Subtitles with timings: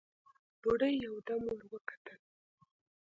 [0.61, 2.17] بوډۍ يودم ور وکتل: